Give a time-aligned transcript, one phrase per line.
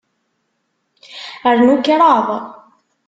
[1.55, 2.27] Rnu kraḍ.